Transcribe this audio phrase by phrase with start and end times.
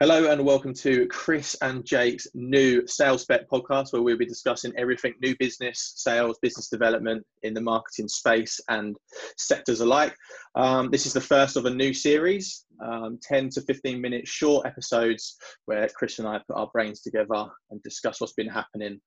[0.00, 4.72] Hello and welcome to Chris and Jake's new Sales Spec podcast, where we'll be discussing
[4.78, 8.96] everything new business, sales, business development in the marketing space and
[9.36, 10.14] sectors alike.
[10.54, 14.66] Um, this is the first of a new series, um, 10 to 15 minute short
[14.66, 19.00] episodes where Chris and I put our brains together and discuss what's been happening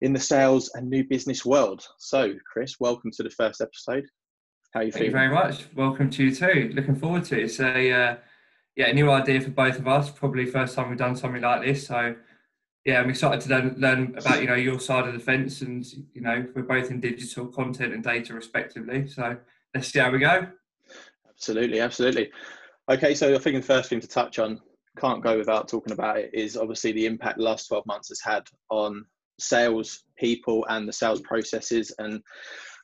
[0.00, 1.84] in the sales and new business world.
[1.98, 4.04] So, Chris, welcome to the first episode.
[4.74, 5.10] How are you Thank feeling?
[5.10, 5.66] you very much.
[5.74, 6.70] Welcome to you too.
[6.72, 7.46] Looking forward to it.
[7.46, 8.16] It's a uh,
[8.80, 10.08] yeah, a new idea for both of us.
[10.08, 11.86] Probably first time we've done something like this.
[11.86, 12.14] So
[12.86, 15.84] yeah, I'm excited to learn, learn about you know your side of the fence, and
[16.14, 19.06] you know we're both in digital content and data respectively.
[19.06, 19.36] So
[19.74, 20.46] let's see how we go.
[21.28, 22.30] Absolutely, absolutely.
[22.90, 24.58] Okay, so I think the first thing to touch on,
[24.96, 28.22] can't go without talking about it, is obviously the impact the last 12 months has
[28.22, 29.04] had on
[29.38, 32.22] sales people and the sales processes and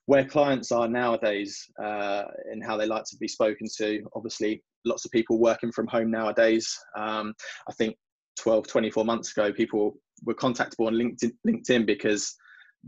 [0.04, 4.06] where clients are nowadays uh, and how they like to be spoken to.
[4.14, 6.76] Obviously, lots of people working from home nowadays.
[6.96, 7.34] Um,
[7.68, 7.96] I think
[8.38, 12.34] 12, 24 months ago, people were contactable on LinkedIn, LinkedIn because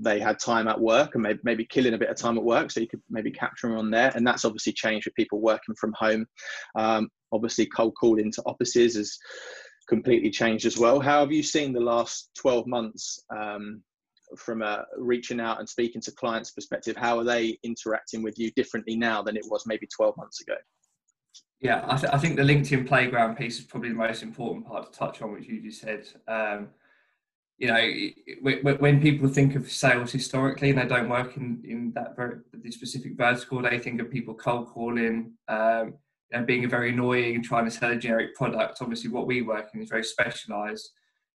[0.01, 2.71] they had time at work and maybe, maybe killing a bit of time at work.
[2.71, 4.13] So you could maybe capture them on there.
[4.15, 6.27] And that's obviously changed with people working from home.
[6.77, 9.19] Um, obviously, cold calling to offices has
[9.89, 11.01] completely changed as well.
[11.01, 13.83] How have you seen the last 12 months um,
[14.37, 16.97] from a reaching out and speaking to clients perspective?
[16.97, 20.55] How are they interacting with you differently now than it was maybe 12 months ago?
[21.61, 24.93] Yeah, I, th- I think the LinkedIn playground piece is probably the most important part
[24.93, 26.07] to touch on, which you just said.
[26.29, 26.69] Um,
[27.59, 32.15] you know, when people think of sales historically and they don't work in, in that
[32.15, 35.95] very the specific vertical, they think of people cold calling um,
[36.31, 38.79] and being very annoying and trying to sell a generic product.
[38.81, 40.91] Obviously, what we work in is very specialised.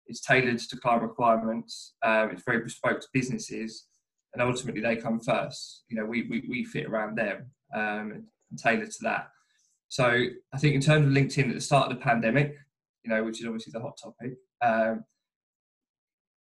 [0.09, 1.95] It's tailored to client requirements.
[2.03, 3.85] Um, it's very bespoke to businesses,
[4.33, 5.85] and ultimately they come first.
[5.89, 9.29] You know, we we, we fit around them um, and tailor to that.
[9.89, 12.55] So I think in terms of LinkedIn at the start of the pandemic,
[13.05, 15.05] you know, which is obviously the hot topic, um,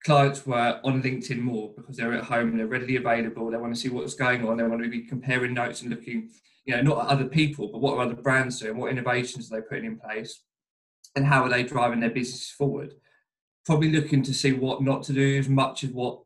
[0.04, 3.80] clients were on LinkedIn more because they're at home, they're readily available, they want to
[3.80, 6.30] see what's going on, they want to be comparing notes and looking,
[6.64, 9.56] you know, not at other people, but what are other brands doing, what innovations are
[9.56, 10.42] they putting in place,
[11.16, 12.94] and how are they driving their business forward.
[13.64, 16.20] Probably looking to see what not to do as much as what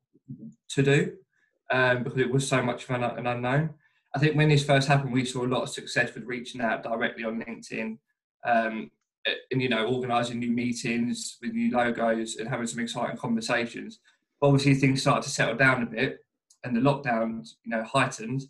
[0.71, 1.12] to do,
[1.71, 3.71] um, because it was so much of an unknown.
[4.15, 6.83] I think when this first happened, we saw a lot of success with reaching out
[6.83, 7.99] directly on LinkedIn,
[8.45, 8.91] um,
[9.50, 14.01] and you know, organising new meetings with new logos and having some exciting conversations.
[14.41, 16.25] But obviously, things started to settle down a bit,
[16.65, 18.45] and the lockdown, you know, heightened.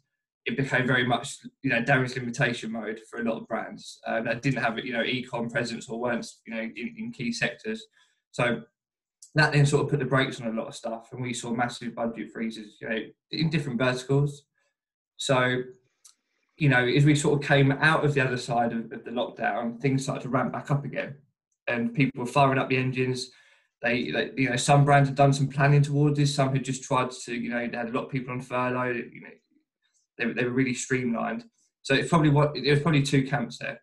[0.44, 4.22] It became very much, you know, damage limitation mode for a lot of brands uh,
[4.22, 7.86] that didn't have, you know, e-com presence or weren't, you know, in, in key sectors.
[8.32, 8.62] So
[9.36, 11.52] that then sort of put the brakes on a lot of stuff, and we saw
[11.52, 12.98] massive budget freezes, you know,
[13.30, 14.42] in different verticals.
[15.22, 15.62] So,
[16.56, 19.12] you know, as we sort of came out of the other side of, of the
[19.12, 21.14] lockdown, things started to ramp back up again,
[21.68, 23.30] and people were firing up the engines.
[23.82, 26.34] They, they, you know, some brands had done some planning towards this.
[26.34, 28.90] Some had just tried to, you know, they had a lot of people on furlough.
[28.90, 29.28] You know,
[30.18, 31.44] they, they were really streamlined.
[31.82, 33.80] So it's probably what there was probably two camps there.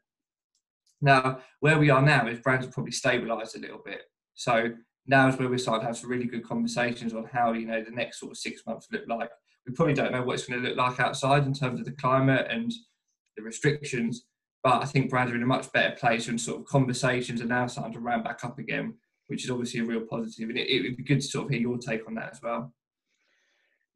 [0.99, 4.01] Now, where we are now is brands have probably stabilised a little bit.
[4.35, 4.71] So
[5.07, 7.81] now is where we're starting to have some really good conversations on how you know
[7.81, 9.29] the next sort of six months look like
[9.67, 11.91] we probably don't know what it's going to look like outside in terms of the
[11.93, 12.71] climate and
[13.37, 14.25] the restrictions.
[14.63, 17.45] But I think brands are in a much better place and sort of conversations are
[17.45, 18.95] now starting to ramp back up again,
[19.27, 20.49] which is obviously a real positive.
[20.49, 22.73] And it, would be good to sort of hear your take on that as well.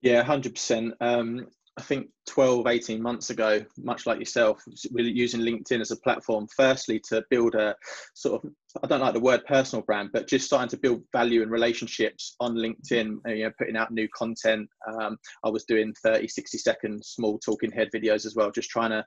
[0.01, 0.94] Yeah, 100%.
[1.01, 5.96] Um, I think 12, 18 months ago, much like yourself, we're using LinkedIn as a
[5.98, 7.76] platform, firstly, to build a
[8.14, 8.52] sort of,
[8.84, 12.36] I don't like the word personal brand, but just starting to build value and relationships
[12.40, 14.70] on LinkedIn, you know, putting out new content.
[14.88, 18.92] Um, I was doing 30, 60 second small talking head videos as well, just trying
[18.92, 19.04] to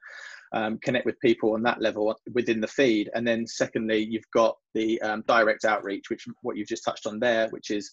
[0.53, 3.11] um, connect with people on that level within the feed.
[3.15, 7.21] And then secondly, you've got the um, direct outreach, which what you've just touched on
[7.21, 7.93] there, which is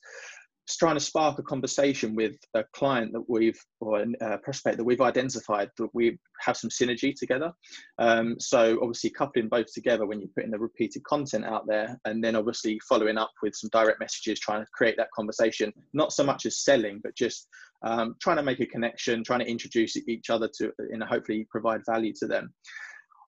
[0.69, 5.01] trying to spark a conversation with a client that we've or a prospect that we've
[5.01, 7.51] identified that we have some synergy together.
[8.00, 12.24] Um, so obviously coupling both together when you're putting the repeated content out there and
[12.24, 16.24] then obviously following up with some direct messages trying to create that conversation not so
[16.24, 17.48] much as selling but just
[17.86, 21.81] um, trying to make a connection trying to introduce each other to and hopefully provide
[21.86, 22.54] value to them.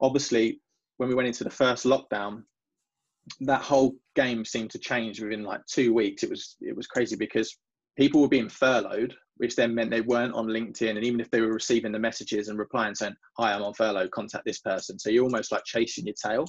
[0.02, 0.62] Obviously
[0.98, 2.44] when we went into the first lockdown
[3.42, 6.24] that whole game seemed to change within like two weeks.
[6.24, 7.58] It was it was crazy because
[7.98, 11.42] people were being furloughed, which then meant they weren't on LinkedIn, and even if they
[11.42, 14.10] were receiving the messages and replying saying, "Hi, I'm on furlough.
[14.10, 16.46] Contact this person," so you're almost like chasing your tail.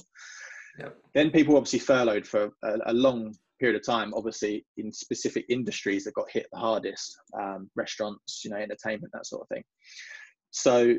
[0.79, 0.97] Yep.
[1.15, 4.13] Then people obviously furloughed for a, a, long period of time.
[4.13, 9.25] Obviously, in specific industries that got hit the hardest, um, restaurants, you know, entertainment, that
[9.25, 9.63] sort of thing.
[10.51, 10.95] So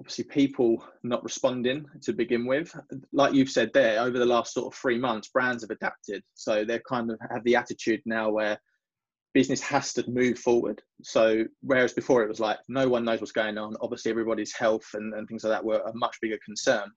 [0.00, 2.74] obviously people not responding to begin with.
[3.12, 6.22] Like you've said there, over the last sort of three months, brands have adapted.
[6.34, 8.58] So they kind of have the attitude now where
[9.34, 10.80] business has to move forward.
[11.02, 14.86] So whereas before it was like no one knows what's going on, obviously everybody's health
[14.94, 16.90] and, and things like that were a much bigger concern.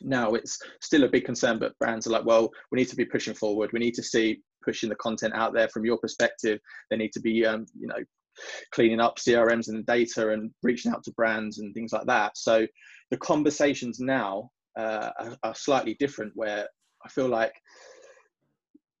[0.00, 3.04] Now it's still a big concern, but brands are like, well, we need to be
[3.04, 3.70] pushing forward.
[3.72, 6.58] We need to see pushing the content out there from your perspective.
[6.90, 8.02] They need to be, um, you know,
[8.72, 12.36] cleaning up CRMs and data and reaching out to brands and things like that.
[12.36, 12.66] So
[13.10, 16.32] the conversations now uh, are, are slightly different.
[16.34, 16.66] Where
[17.04, 17.54] I feel like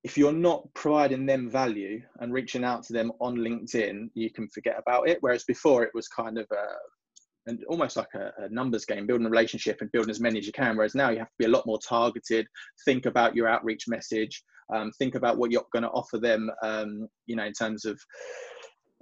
[0.04, 4.48] if you're not providing them value and reaching out to them on LinkedIn, you can
[4.48, 5.18] forget about it.
[5.20, 6.64] Whereas before it was kind of a
[7.46, 10.46] and almost like a, a, numbers game, building a relationship and building as many as
[10.46, 10.76] you can.
[10.76, 12.46] Whereas now you have to be a lot more targeted.
[12.84, 14.42] Think about your outreach message.
[14.72, 16.50] Um, think about what you're going to offer them.
[16.62, 18.00] Um, you know, in terms of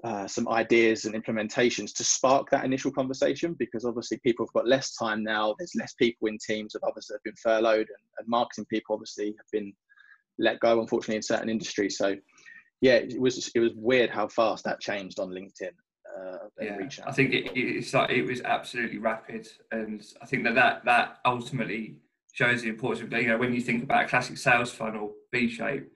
[0.02, 4.66] uh, some ideas and implementations to spark that initial conversation because obviously people have got
[4.66, 8.02] less time now there's less people in teams of others that have been furloughed and,
[8.18, 9.72] and marketing people obviously have been
[10.38, 11.98] let go unfortunately in certain industries.
[11.98, 12.16] So
[12.80, 15.72] yeah it was it was weird how fast that changed on linkedin
[16.18, 20.54] uh, yeah, I think it, it's like it was absolutely rapid, and I think that
[20.54, 21.98] that, that ultimately
[22.32, 25.48] shows the importance of you know when you think about a classic sales funnel V
[25.48, 25.90] shape,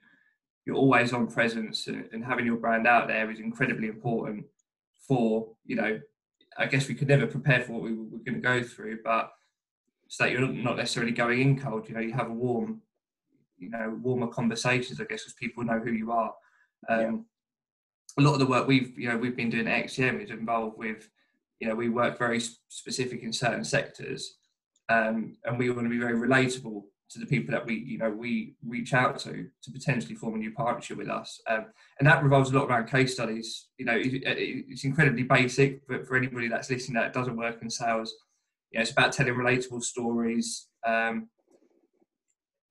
[0.65, 4.45] your always on presence and, and having your brand out there is incredibly important
[5.07, 5.99] for you know
[6.57, 9.31] I guess we could never prepare for what we were going to go through, but
[10.07, 11.87] so that you're not necessarily going in cold.
[11.89, 12.81] You know, you have a warm,
[13.57, 15.01] you know, warmer conversations.
[15.01, 16.33] I guess because people know who you are.
[16.87, 17.11] Um, yeah.
[18.17, 20.77] A lot of the work we've you know we've been doing at XCM is involved
[20.77, 21.09] with,
[21.59, 22.39] you know, we work very
[22.69, 24.35] specific in certain sectors,
[24.87, 28.09] um, and we want to be very relatable to the people that we you know
[28.09, 31.39] we reach out to to potentially form a new partnership with us.
[31.47, 31.65] Um,
[31.99, 33.67] and that revolves a lot around case studies.
[33.77, 37.61] You know it, it, it's incredibly basic but for anybody that's listening that doesn't work
[37.61, 38.13] in sales
[38.71, 41.29] you know, it's about telling relatable stories um,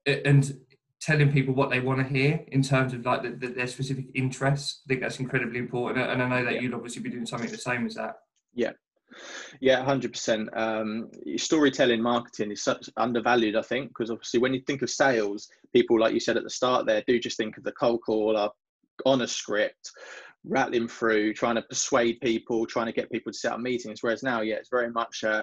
[0.07, 0.59] and
[1.01, 4.07] telling people what they want to hear in terms of like the, the, their specific
[4.15, 4.83] interests.
[4.85, 6.61] I think that's incredibly important and i know that yeah.
[6.61, 8.17] you'd obviously be doing something the same as that.
[8.53, 8.73] Yeah
[9.61, 11.41] yeah, hundred um, percent.
[11.41, 15.99] Storytelling marketing is such undervalued, I think, because obviously when you think of sales, people
[15.99, 18.49] like you said at the start there do just think of the cold caller
[19.05, 19.91] on a script,
[20.45, 24.03] rattling through, trying to persuade people, trying to get people to set up meetings.
[24.03, 25.43] Whereas now, yeah, it's very much uh,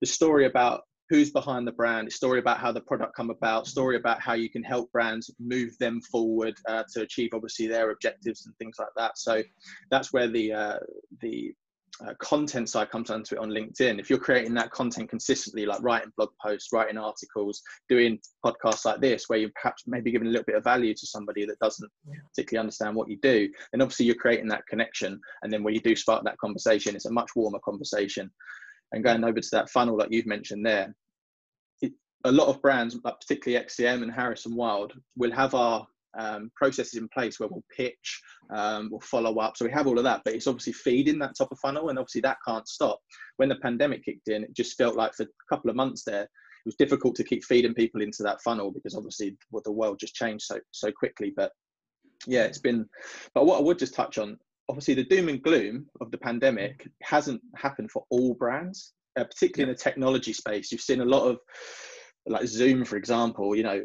[0.00, 3.66] the story about who's behind the brand, the story about how the product come about,
[3.66, 7.90] story about how you can help brands move them forward uh, to achieve obviously their
[7.90, 9.16] objectives and things like that.
[9.16, 9.42] So
[9.90, 10.78] that's where the uh,
[11.20, 11.52] the
[12.06, 13.98] uh, content side comes onto it on LinkedIn.
[13.98, 19.00] If you're creating that content consistently, like writing blog posts, writing articles, doing podcasts like
[19.00, 21.90] this, where you're perhaps maybe giving a little bit of value to somebody that doesn't
[22.28, 25.20] particularly understand what you do, then obviously you're creating that connection.
[25.42, 28.30] And then when you do spark that conversation, it's a much warmer conversation.
[28.92, 30.94] And going over to that funnel, like you've mentioned there,
[31.82, 31.92] it,
[32.24, 35.86] a lot of brands, like particularly XCM and Harrison Wild, will have our
[36.16, 38.20] um, processes in place where we'll pitch,
[38.54, 39.56] um, we'll follow up.
[39.56, 41.98] So we have all of that, but it's obviously feeding that top of funnel, and
[41.98, 43.00] obviously that can't stop.
[43.36, 46.22] When the pandemic kicked in, it just felt like for a couple of months there,
[46.22, 46.28] it
[46.64, 50.14] was difficult to keep feeding people into that funnel because obviously what the world just
[50.14, 51.32] changed so so quickly.
[51.34, 51.52] But
[52.26, 52.86] yeah, it's been.
[53.34, 54.38] But what I would just touch on,
[54.68, 59.70] obviously, the doom and gloom of the pandemic hasn't happened for all brands, uh, particularly
[59.70, 60.72] in the technology space.
[60.72, 61.38] You've seen a lot of
[62.26, 63.82] like Zoom, for example, you know,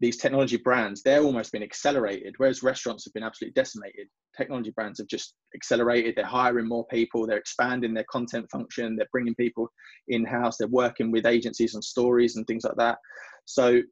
[0.00, 4.08] these technology brands they're almost been accelerated whereas restaurants have been absolutely decimated.
[4.36, 9.06] Technology brands have just accelerated they're hiring more people they're expanding their content function they're
[9.12, 9.68] bringing people
[10.08, 12.98] in house they're working with agencies on stories and things like that.
[13.44, 13.82] So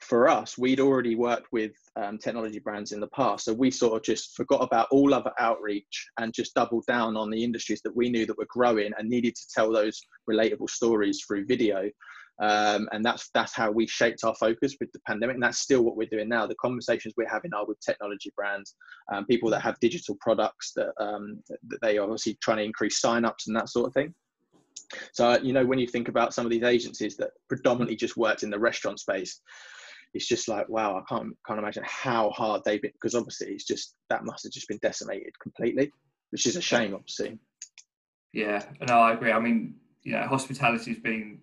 [0.00, 3.94] for us we'd already worked with um, technology brands in the past so we sort
[3.94, 7.96] of just forgot about all other outreach and just doubled down on the industries that
[7.96, 11.90] we knew that were growing and needed to tell those relatable stories through video
[12.40, 15.82] um, and that's that's how we shaped our focus with the pandemic and that's still
[15.82, 16.46] what we're doing now.
[16.46, 18.76] The conversations we're having are with technology brands
[19.12, 23.00] um, people that have digital products that, um, that they are obviously trying to increase
[23.00, 24.14] sign-ups and that sort of thing.
[25.12, 28.42] So you know when you think about some of these agencies that predominantly just worked
[28.42, 29.40] in the restaurant space
[30.14, 33.64] it's just like wow i can't can't imagine how hard they've been because obviously it's
[33.64, 35.92] just that must have just been decimated completely
[36.30, 37.38] which is a shame obviously.
[38.32, 39.32] Yeah no i agree.
[39.32, 41.40] I mean you know hospitality has been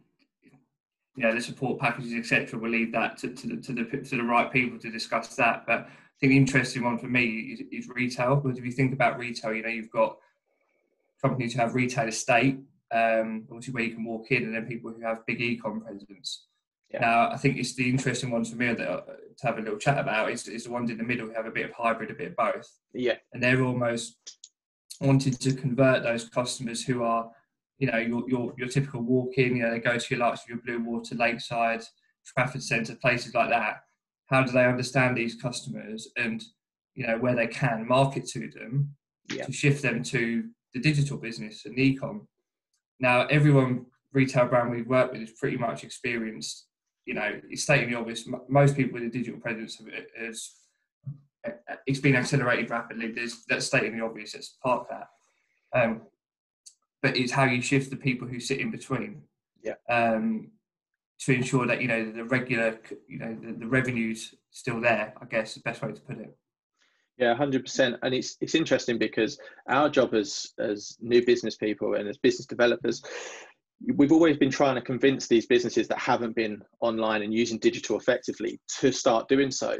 [1.15, 4.17] you know the support packages etc we'll leave that to, to, the, to the to
[4.17, 5.65] the right people to discuss that.
[5.65, 8.37] But i think the interesting one for me is, is retail.
[8.37, 10.17] Because if you think about retail you know you've got
[11.21, 12.59] companies who have retail estate
[12.91, 16.45] um, obviously where you can walk in and then people who have big e-com presence.
[16.91, 17.01] Yeah.
[17.01, 19.01] now i think it's the interesting ones for me that uh,
[19.37, 21.45] to have a little chat about is, is the ones in the middle who have
[21.45, 22.71] a bit of hybrid a bit of both.
[22.93, 23.15] Yeah.
[23.33, 24.17] And they're almost
[25.01, 27.29] wanted to convert those customers who are
[27.77, 29.55] you know, your your, your typical walk-in.
[29.55, 31.83] You know, they go to your likes of your Bluewater, Lakeside,
[32.25, 33.81] Trafford Centre, places like that.
[34.27, 36.43] How do they understand these customers and
[36.95, 38.95] you know where they can market to them
[39.29, 39.45] yeah.
[39.45, 42.27] to shift them to the digital business and e-com?
[42.99, 46.67] Now, everyone retail brand we've worked with is pretty much experienced.
[47.05, 48.27] You know, it's stating the obvious.
[48.49, 49.79] Most people with a digital presence
[50.19, 50.51] has
[51.85, 53.11] it's been accelerated rapidly.
[53.11, 54.33] There's that's stating the obvious.
[54.33, 55.79] It's part of that.
[55.79, 56.01] Um,
[57.05, 59.21] but it's how you shift the people who sit in between.
[59.63, 59.75] Yeah.
[59.87, 60.49] Um,
[61.19, 65.13] to ensure that you know the regular, you know, the, the revenues still there.
[65.21, 66.35] I guess the best way to put it.
[67.19, 67.97] Yeah, hundred percent.
[68.01, 69.37] And it's it's interesting because
[69.69, 73.03] our job as as new business people and as business developers,
[73.95, 77.99] we've always been trying to convince these businesses that haven't been online and using digital
[77.99, 79.77] effectively to start doing so.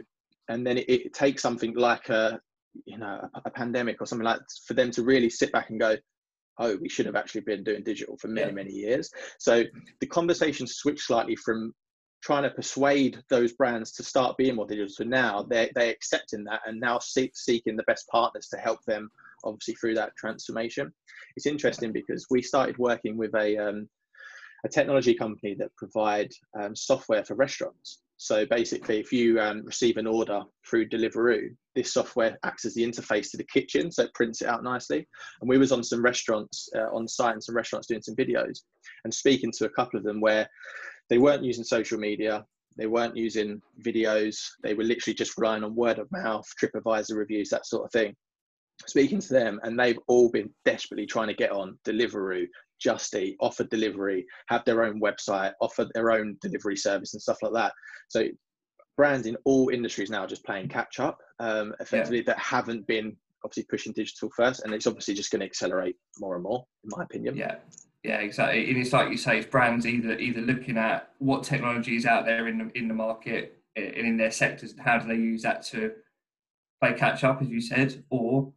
[0.48, 2.40] And then it, it takes something like a
[2.86, 5.80] you know a, a, pandemic or something like for them to really sit back and
[5.80, 5.98] go,
[6.60, 8.54] oh, we should have actually been doing digital for many yeah.
[8.54, 9.12] many years.
[9.40, 9.64] So
[10.02, 11.74] the conversation switched slightly from
[12.26, 14.90] trying to persuade those brands to start being more digital.
[14.90, 18.80] So now they're, they're accepting that and now seek, seeking the best partners to help
[18.88, 19.12] them
[19.44, 20.92] obviously through that transformation.
[21.36, 23.88] It's interesting because we started working with a, um,
[24.66, 28.00] a technology company that provide um, software for restaurants.
[28.18, 32.84] So basically, if you um, receive an order through Deliveroo, this software acts as the
[32.84, 35.08] interface to the kitchen, so it prints it out nicely.
[35.42, 38.62] And we was on some restaurants uh, on site and some restaurants doing some videos
[39.04, 40.48] and speaking to a couple of them where
[41.10, 42.46] they weren't using social media,
[42.78, 47.50] they weren't using videos, they were literally just relying on word of mouth, TripAdvisor reviews,
[47.50, 48.16] that sort of thing.
[48.88, 52.46] Speaking to them, and they've all been desperately trying to get on Deliveroo,
[52.80, 57.38] Just Eat, offer delivery, have their own website, offer their own delivery service, and stuff
[57.42, 57.72] like that.
[58.10, 58.26] So
[58.98, 62.24] brands in all industries now just playing catch up, um, effectively yeah.
[62.28, 66.36] that haven't been obviously pushing digital first, and it's obviously just going to accelerate more
[66.36, 67.36] and more, in my opinion.
[67.36, 67.56] Yeah,
[68.04, 68.70] yeah, exactly.
[68.70, 72.26] And it's like you say, it's brands either either looking at what technology is out
[72.26, 75.42] there in the in the market and in their sectors, and how do they use
[75.44, 75.92] that to
[76.82, 78.52] play catch up, as you said, or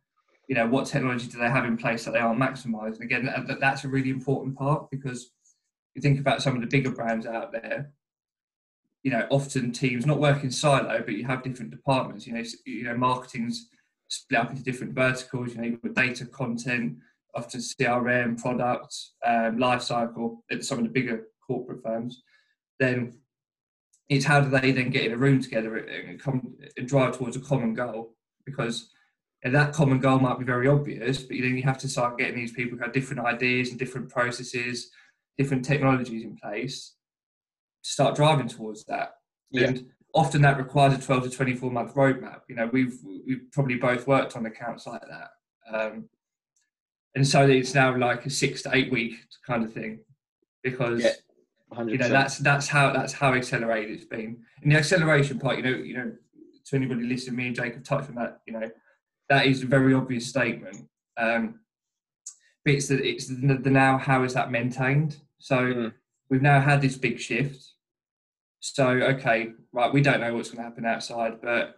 [0.48, 3.60] you know what technology do they have in place that they aren't maximizing again, that,
[3.60, 5.32] that's a really important part because
[5.94, 7.90] you think about some of the bigger brands out there.
[9.02, 12.26] You know, often teams not work in silo, but you have different departments.
[12.26, 13.68] You know, you know, marketing's
[14.08, 15.54] split up into different verticals.
[15.54, 16.98] You know, you've got data, content,
[17.34, 22.22] often CRM, product, um, life cycle at some of the bigger corporate firms,
[22.78, 23.14] then
[24.08, 27.36] it's how do they then get in a room together and, come, and drive towards
[27.36, 28.14] a common goal?
[28.44, 28.90] Because
[29.42, 32.52] that common goal might be very obvious, but then you have to start getting these
[32.52, 34.90] people who have different ideas and different processes,
[35.36, 36.94] different technologies in place
[37.82, 39.14] start driving towards that.
[39.50, 39.68] Yeah.
[39.68, 42.40] And often that requires a 12 to 24 month roadmap.
[42.48, 45.30] You know, we've we've probably both worked on accounts like that.
[45.72, 46.08] Um,
[47.14, 49.14] and so it's now like a six to eight week
[49.46, 50.00] kind of thing
[50.62, 54.38] because yeah, you know that's that's how that's how accelerated it's been.
[54.62, 56.12] And the acceleration part, you know, you know,
[56.66, 58.40] to anybody listening, me and Jacob touched on that.
[58.46, 58.70] You know,
[59.28, 60.88] that is a very obvious statement.
[61.16, 61.60] Um,
[62.64, 65.16] but it's the it's the, the now how is that maintained?
[65.38, 65.92] So mm.
[66.30, 67.64] We've now had this big shift.
[68.60, 71.76] So okay, right, we don't know what's going to happen outside, but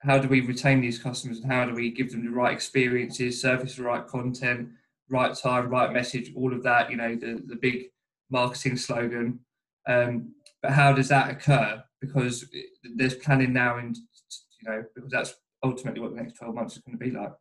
[0.00, 3.40] how do we retain these customers and how do we give them the right experiences,
[3.40, 4.68] service the right content,
[5.08, 7.86] right time, right message, all of that, you know, the, the big
[8.30, 9.40] marketing slogan.
[9.88, 11.82] Um, but how does that occur?
[12.00, 12.44] Because
[12.96, 16.82] there's planning now and, you know, because that's ultimately what the next 12 months is
[16.82, 17.32] going to be like.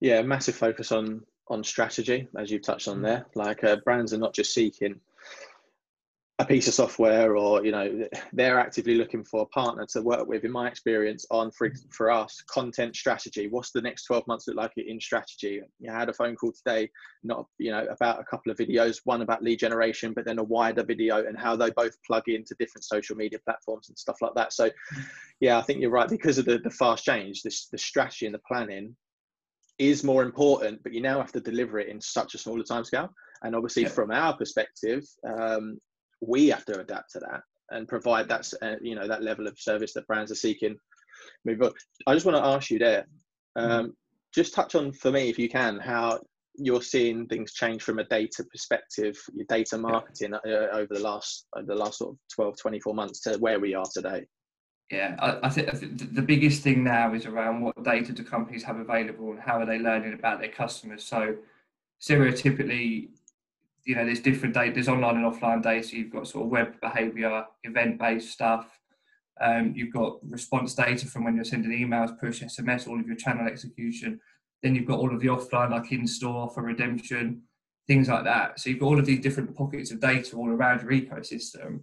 [0.00, 3.02] Yeah, massive focus on on strategy, as you've touched on mm.
[3.02, 3.26] there.
[3.34, 4.98] Like uh, brands are not just seeking
[6.42, 10.26] a piece of software or you know they're actively looking for a partner to work
[10.26, 13.46] with in my experience on for, for us content strategy.
[13.48, 15.60] What's the next 12 months look like in strategy?
[15.78, 16.90] You had a phone call today
[17.22, 20.42] not you know about a couple of videos one about lead generation but then a
[20.42, 24.34] wider video and how they both plug into different social media platforms and stuff like
[24.34, 24.52] that.
[24.52, 24.68] So
[25.40, 26.08] yeah i think you're right.
[26.08, 28.96] Because of the, the fast change this the strategy and the planning
[29.78, 32.84] is more important but you now have to deliver it in such a smaller time
[32.84, 33.08] scale
[33.42, 33.88] and obviously yeah.
[33.88, 35.78] from our perspective um,
[36.22, 39.58] we have to adapt to that and provide that uh, you know that level of
[39.58, 40.76] service that brands are seeking
[41.44, 41.72] move on
[42.06, 43.06] i just want to ask you there
[43.58, 43.70] mm-hmm.
[43.70, 43.96] um,
[44.34, 46.18] just touch on for me if you can how
[46.56, 51.46] you're seeing things change from a data perspective your data marketing uh, over the last
[51.56, 54.26] over the last sort of 12 24 months to where we are today.
[54.90, 58.22] Yeah I, I, think, I think the biggest thing now is around what data do
[58.22, 61.04] companies have available and how are they learning about their customers.
[61.04, 61.36] So
[62.02, 63.08] stereotypically
[63.84, 65.86] you know, there's different data, there's online and offline data.
[65.86, 68.78] So You've got sort of web behavior, event based stuff.
[69.40, 73.16] Um, you've got response data from when you're sending emails, push SMS, all of your
[73.16, 74.20] channel execution.
[74.62, 77.42] Then you've got all of the offline, like in store for redemption,
[77.88, 78.60] things like that.
[78.60, 81.80] So you've got all of these different pockets of data all around your ecosystem.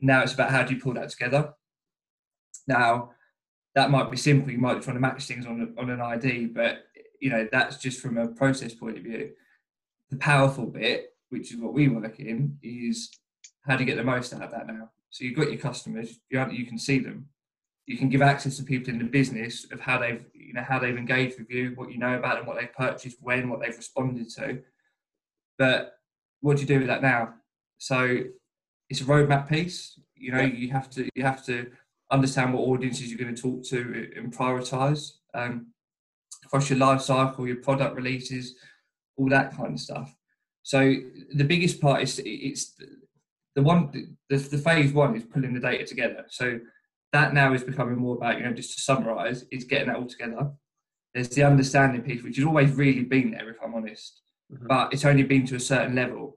[0.00, 1.54] Now it's about how do you pull that together.
[2.66, 3.10] Now
[3.74, 4.50] that might be simple.
[4.50, 6.86] You might be trying to match things on on an ID, but
[7.20, 9.30] you know that's just from a process point of view.
[10.10, 13.10] The powerful bit, which is what we work in, is
[13.66, 14.90] how to get the most out of that now?
[15.10, 17.28] So you've got your customers, you, you can see them,
[17.86, 20.78] you can give access to people in the business of how they've you know how
[20.78, 23.76] they've engaged with you, what you know about them, what they've purchased, when, what they've
[23.76, 24.60] responded to.
[25.58, 25.94] But
[26.40, 27.34] what do you do with that now?
[27.78, 28.18] So
[28.90, 29.98] it's a roadmap piece.
[30.14, 30.54] You know, yeah.
[30.54, 31.70] you have to you have to
[32.10, 35.68] understand what audiences you're going to talk to and prioritize um,
[36.44, 38.54] across your life cycle, your product releases,
[39.18, 40.14] all that kind of stuff.
[40.62, 40.94] So
[41.34, 42.74] the biggest part is it's
[43.54, 43.90] the one
[44.28, 46.24] the, the phase one is pulling the data together.
[46.28, 46.60] So
[47.12, 50.06] that now is becoming more about you know just to summarize is getting that all
[50.06, 50.50] together.
[51.14, 54.20] There's the understanding piece, which has always really been there, if I'm honest,
[54.52, 54.66] mm-hmm.
[54.66, 56.36] but it's only been to a certain level.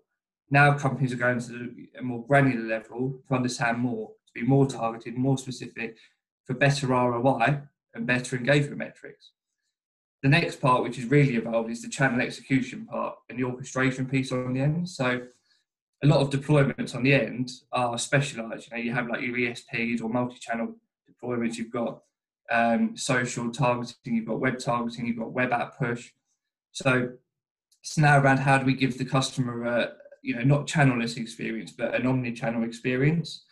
[0.49, 4.65] Now companies are going to a more granular level to understand more, to be more
[4.65, 5.97] targeted, more specific,
[6.45, 7.61] for better ROI
[7.93, 9.31] and better engagement metrics.
[10.23, 14.05] The next part, which is really evolved, is the channel execution part and the orchestration
[14.05, 14.87] piece on the end.
[14.87, 15.21] So
[16.03, 18.69] a lot of deployments on the end are specialized.
[18.69, 20.75] You know, you have like your ESPs or multi-channel
[21.09, 21.55] deployments.
[21.55, 22.01] You've got
[22.51, 26.11] um, social targeting, you've got web targeting, you've got web app push.
[26.71, 27.09] So
[27.81, 31.71] it's now around how do we give the customer a, you know, not channelless experience,
[31.71, 33.43] but an omni-channel experience,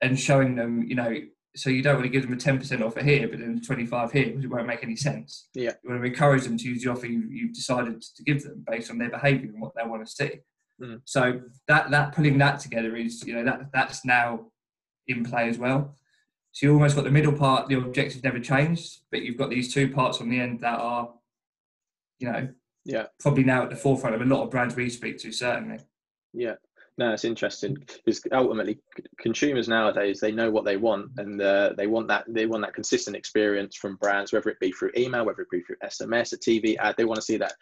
[0.00, 1.14] and showing them, you know,
[1.56, 4.26] so you don't want to give them a 10% offer here, but then 25 here
[4.26, 5.48] because it won't make any sense.
[5.54, 5.72] Yeah.
[5.82, 8.64] You want to encourage them to use the offer you, you've decided to give them
[8.68, 10.40] based on their behavior and what they want to see.
[10.80, 11.00] Mm.
[11.04, 14.46] So that that putting that together is you know that that's now
[15.06, 15.94] in play as well.
[16.52, 17.68] So you almost got the middle part.
[17.68, 21.12] The objectives never changed, but you've got these two parts on the end that are,
[22.18, 22.48] you know,
[22.84, 25.32] yeah, probably now at the forefront of a lot of brands we speak to.
[25.32, 25.78] Certainly.
[26.32, 26.54] Yeah,
[26.96, 28.78] no, it's interesting because ultimately
[29.18, 32.74] consumers nowadays they know what they want and uh, they want that they want that
[32.74, 36.36] consistent experience from brands, whether it be through email, whether it be through SMS, a
[36.36, 36.94] TV ad.
[36.96, 37.54] They want to see that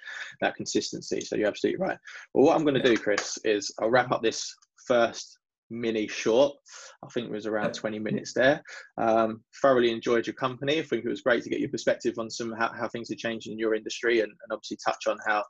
[0.43, 1.23] that consistency.
[1.23, 1.99] So you're absolutely right.
[2.35, 4.55] Well, what I'm going to do, Chris, is I'll wrap up this
[4.87, 5.39] first
[5.71, 6.55] mini short.
[7.03, 8.63] I think it was around 20 minutes there.
[8.99, 10.79] Um, thoroughly enjoyed your company.
[10.79, 13.17] I think it was great to get your perspective on some how, how things are
[13.17, 15.43] changing in your industry and, and obviously touch on how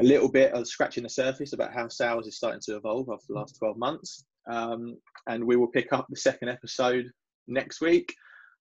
[0.00, 3.26] a little bit of scratching the surface about how sales is starting to evolve after
[3.28, 4.24] the last 12 months.
[4.50, 4.96] Um,
[5.28, 7.06] and we will pick up the second episode
[7.46, 8.14] next week.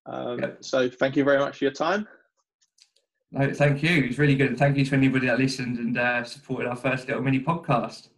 [0.06, 0.58] Um, yep.
[0.64, 2.08] So thank you very much for your time.
[3.32, 4.06] No, thank you.
[4.06, 4.48] It's really good.
[4.48, 8.10] And Thank you to anybody that listened and uh, supported our first little mini podcast.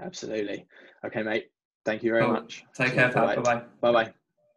[0.00, 0.66] Absolutely.
[1.04, 1.46] Okay, mate.
[1.84, 2.32] Thank you very cool.
[2.32, 2.64] much.
[2.74, 3.62] Take care, Bye bye.
[3.80, 4.14] Bye bye.